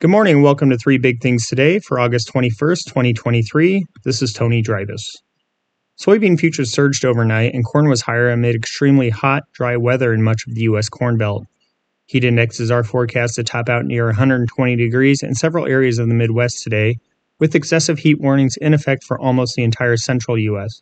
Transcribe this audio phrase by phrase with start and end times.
[0.00, 3.84] Good morning and welcome to Three Big Things Today for August 21st, 2023.
[4.04, 5.02] This is Tony Dreibus.
[6.00, 10.46] Soybean futures surged overnight and corn was higher amid extremely hot, dry weather in much
[10.46, 10.88] of the U.S.
[10.88, 11.46] Corn Belt.
[12.06, 16.14] Heat indexes are forecast to top out near 120 degrees in several areas of the
[16.14, 16.98] Midwest today,
[17.40, 20.80] with excessive heat warnings in effect for almost the entire central U.S.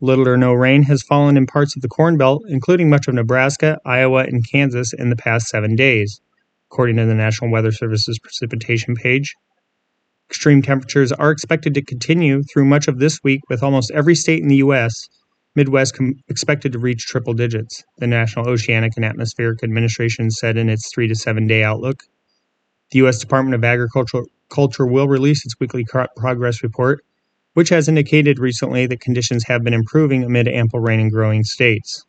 [0.00, 3.14] Little or no rain has fallen in parts of the Corn Belt, including much of
[3.14, 6.20] Nebraska, Iowa, and Kansas in the past seven days,
[6.72, 9.34] according to the National Weather Service's precipitation page.
[10.30, 14.42] Extreme temperatures are expected to continue through much of this week, with almost every state
[14.42, 15.06] in the U.S.
[15.54, 20.70] Midwest com- expected to reach triple digits, the National Oceanic and Atmospheric Administration said in
[20.70, 22.04] its three to seven day outlook.
[22.90, 23.18] The U.S.
[23.18, 27.04] Department of Agriculture Culture will release its weekly crop progress report,
[27.52, 32.02] which has indicated recently that conditions have been improving amid ample rain in growing states.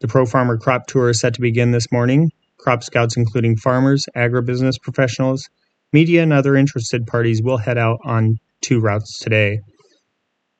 [0.00, 2.32] The Pro Farmer Crop Tour is set to begin this morning.
[2.66, 5.48] Crop scouts, including farmers, agribusiness professionals,
[5.92, 9.60] media, and other interested parties, will head out on two routes today.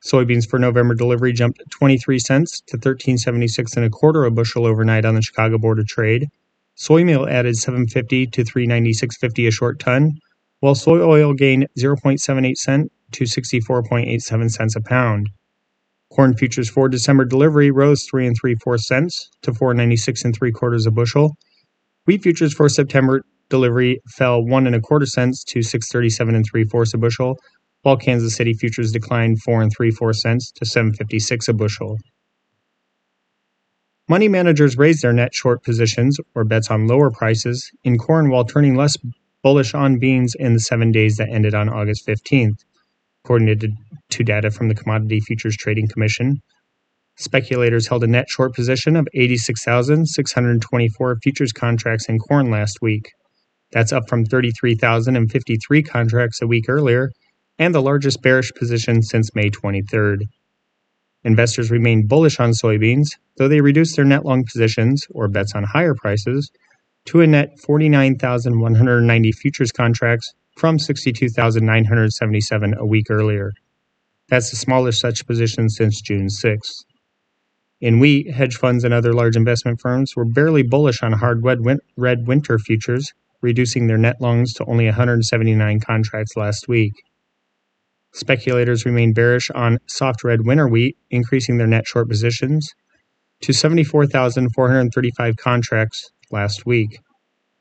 [0.05, 5.05] Soybeans for November delivery jumped 23 cents to 13.76 and a quarter a bushel overnight
[5.05, 6.29] on the Chicago Board of Trade.
[6.77, 10.13] Soy meal added 750 to 396.50 a short ton,
[10.61, 15.29] while soy oil gained 0.78 cent to 64.87 cents a pound.
[16.13, 20.53] Corn futures for December delivery rose 3 and 3 4 cents to 496 and 3
[20.53, 21.37] quarters a bushel.
[22.07, 26.65] Wheat futures for September delivery fell 1 and a quarter cents to 637 and 3
[26.65, 27.37] fourths a bushel,
[27.83, 31.97] while Kansas City futures declined 4 and 3 4 cents to 756 a bushel.
[34.09, 38.45] Money managers raised their net short positions or bets on lower prices in corn while
[38.45, 38.97] turning less
[39.43, 42.61] bullish on beans in the 7 days that ended on August 15th
[43.25, 43.59] according
[44.11, 46.41] to data from the Commodity Futures Trading Commission.
[47.19, 53.13] Speculators held a net short position of 86,624 futures contracts in corn last week.
[53.73, 57.11] That's up from 33,053 contracts a week earlier
[57.59, 60.25] and the largest bearish position since May 23rd.
[61.25, 63.07] Investors remain bullish on soybeans,
[63.39, 66.51] though they reduced their net long positions, or bets on higher prices,
[67.07, 73.53] to a net 49,190 futures contracts from 62,977 a week earlier.
[74.29, 76.85] That's the smallest such position since June 6.
[77.81, 82.27] In wheat, hedge funds and other large investment firms were barely bullish on hard red
[82.27, 86.95] winter futures, reducing their net longs to only 179 contracts last week.
[88.13, 92.73] Speculators remain bearish on soft red winter wheat, increasing their net short positions
[93.43, 97.01] to 74,435 contracts last week.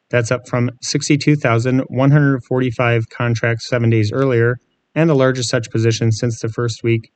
[0.10, 4.56] That's up from 62,145 contracts seven days earlier,
[4.94, 7.12] and the largest such position since the first week,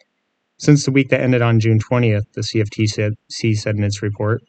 [0.60, 4.42] since the week that ended on June 20th, the CFTC said in its report.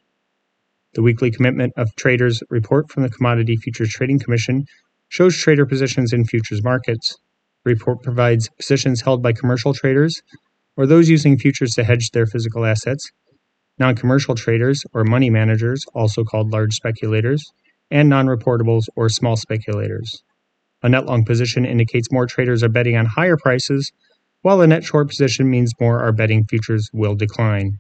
[0.95, 4.65] The weekly commitment of traders report from the Commodity Futures Trading Commission
[5.09, 7.17] shows trader positions in futures markets.
[7.65, 10.21] The report provides positions held by commercial traders
[10.77, 13.09] or those using futures to hedge their physical assets,
[13.79, 17.45] non commercial traders or money managers, also called large speculators,
[17.89, 20.25] and non reportables or small speculators.
[20.83, 23.93] A net long position indicates more traders are betting on higher prices,
[24.43, 27.79] while a net short position means more our betting futures will decline.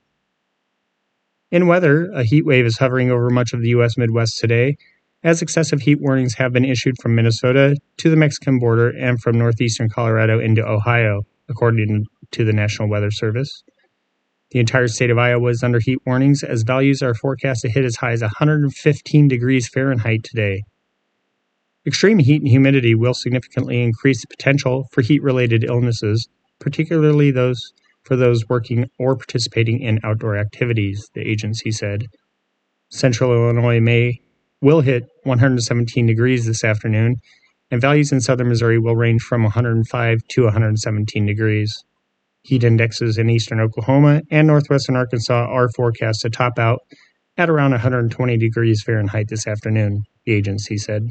[1.50, 3.97] In weather, a heat wave is hovering over much of the U.S.
[3.97, 4.76] Midwest today,
[5.22, 9.38] as excessive heat warnings have been issued from Minnesota to the Mexican border and from
[9.38, 13.65] northeastern Colorado into Ohio, according to the National Weather Service.
[14.50, 17.84] The entire state of Iowa is under heat warnings as values are forecast to hit
[17.84, 20.62] as high as 115 degrees Fahrenheit today.
[21.87, 26.28] Extreme heat and humidity will significantly increase the potential for heat related illnesses,
[26.60, 27.72] particularly those
[28.04, 32.06] for those working or participating in outdoor activities, the agency said.
[32.91, 34.21] Central Illinois may
[34.62, 37.16] will hit 117 degrees this afternoon,
[37.71, 41.84] and values in southern Missouri will range from 105 to 117 degrees.
[42.43, 46.81] Heat indexes in eastern Oklahoma and northwestern Arkansas are forecast to top out
[47.37, 51.10] at around 120 degrees Fahrenheit this afternoon, the agency said.